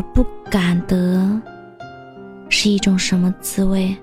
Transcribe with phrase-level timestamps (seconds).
[0.00, 1.38] 而不敢得，
[2.48, 3.94] 是一种什么滋味？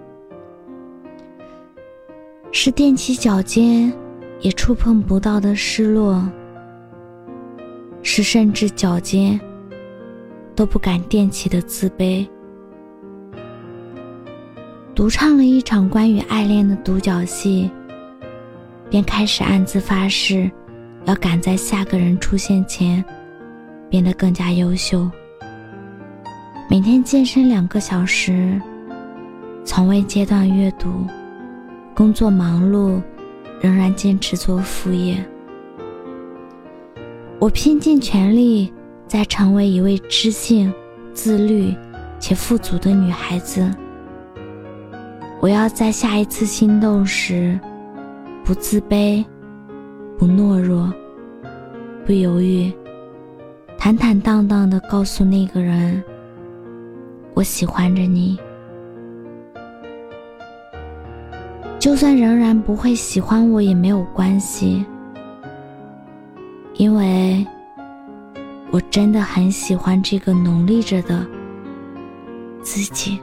[2.51, 3.91] 是踮起脚尖
[4.39, 6.23] 也触碰不到的失落，
[8.03, 9.39] 是甚至脚尖
[10.55, 12.27] 都不敢踮起的自卑。
[14.93, 17.71] 独唱了一场关于爱恋的独角戏，
[18.87, 20.51] 便开始暗自发誓，
[21.05, 23.03] 要赶在下个人出现前
[23.89, 25.09] 变得更加优秀。
[26.69, 28.61] 每天健身两个小时，
[29.63, 31.07] 从未间断阅读，
[31.95, 33.01] 工作忙碌，
[33.61, 35.15] 仍然坚持做副业。
[37.39, 38.73] 我拼尽全力
[39.07, 40.71] 在成为一位知性、
[41.13, 41.73] 自律
[42.19, 43.65] 且富足的女孩子。
[45.39, 47.57] 我要在下一次心动时，
[48.43, 49.23] 不自卑，
[50.17, 50.93] 不懦弱，
[52.05, 52.69] 不犹豫，
[53.77, 56.03] 坦坦荡荡的告诉那个人。
[57.37, 58.35] 我喜欢着你，
[61.77, 64.83] 就算仍然不会喜欢我也没有关系，
[66.77, 67.45] 因为
[68.71, 71.23] 我真的很喜欢这个努力着的
[72.63, 73.19] 自己。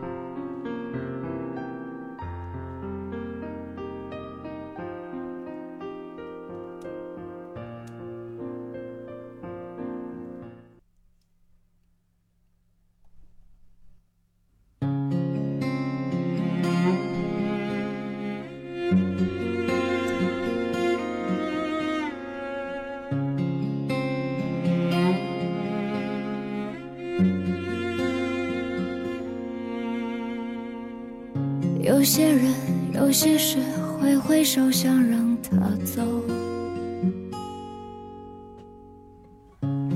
[32.04, 32.52] 有些人，
[32.92, 33.56] 有些事，
[33.98, 35.56] 挥挥手想让他
[35.86, 36.02] 走。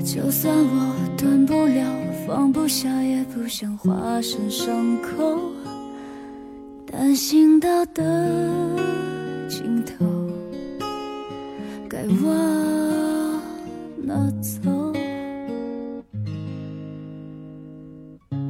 [0.03, 1.85] 就算我断不了，
[2.27, 5.39] 放不下，也不想化身伤口。
[6.91, 8.75] 但行道的
[9.47, 10.07] 尽头，
[11.91, 13.43] 该往
[13.99, 14.95] 哪走？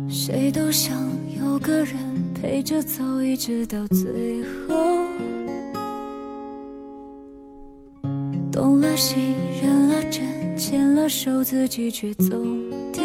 [0.09, 0.97] 谁都想
[1.37, 2.28] 有个人。
[2.41, 5.05] 陪着走，一直到最后。
[8.53, 12.37] 动了心，认了真，牵了手，自己却走
[12.93, 13.03] 丢。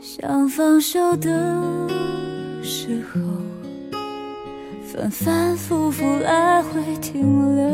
[0.00, 1.88] 想放手的
[2.62, 3.20] 时候，
[4.84, 7.64] 反反复复来回停留。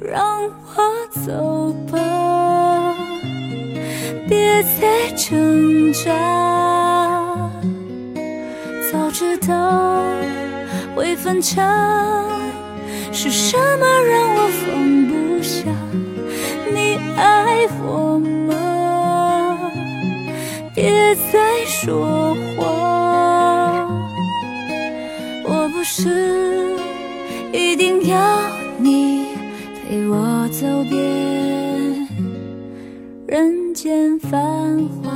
[0.00, 1.98] 让我走吧，
[4.28, 6.10] 别再挣扎。
[8.90, 10.02] 早知道
[10.94, 11.62] 会分岔，
[13.12, 15.64] 是什么让我放不下？
[16.72, 19.70] 你爱我吗？
[20.74, 22.64] 别再说谎，
[25.44, 26.72] 我不是
[27.52, 28.18] 一定要
[28.78, 29.26] 你
[29.88, 32.08] 陪我走遍
[33.26, 34.30] 人间繁
[34.88, 35.12] 华。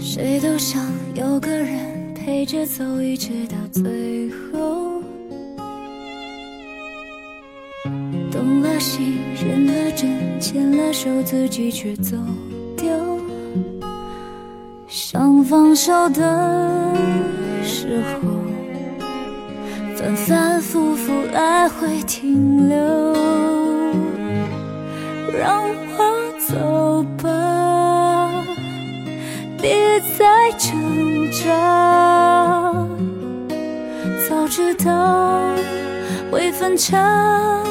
[0.00, 0.82] 谁都想
[1.14, 4.75] 有个人陪着走，一直到最后。
[8.76, 12.14] 了心，认了真，牵了手，自己却走
[12.76, 12.86] 丢。
[14.86, 16.94] 想放手的
[17.64, 18.28] 时候，
[19.96, 22.76] 反反复复来回停留。
[25.32, 25.62] 让
[25.96, 28.30] 我走吧。
[29.58, 32.76] 别再挣扎，
[34.28, 35.54] 早知道
[36.30, 37.64] 会分岔，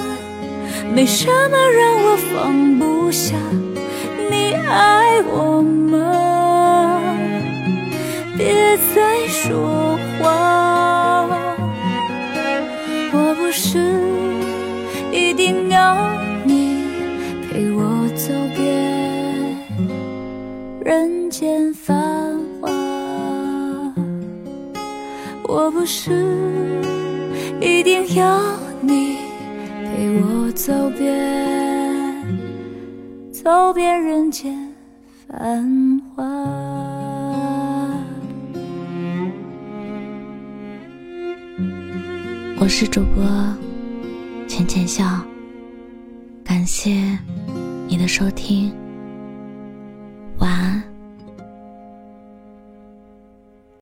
[0.93, 3.35] 没什么让我放不下
[4.29, 6.01] 你爱我吗？
[8.37, 11.27] 别再说话
[13.13, 13.79] 我不是
[15.11, 15.95] 一定要
[16.43, 16.83] 你
[17.49, 18.63] 陪我走遍
[20.83, 22.69] 人间繁华
[25.43, 26.11] 我不是
[27.61, 28.39] 一定要
[28.81, 29.14] 你。
[30.55, 32.25] 走遍，
[33.29, 34.73] 走遍人间
[35.27, 36.23] 繁华。
[42.57, 43.21] 我是主播
[44.47, 45.03] 浅浅笑，
[46.41, 47.19] 感谢
[47.89, 48.73] 你的收听，
[50.39, 50.94] 晚安。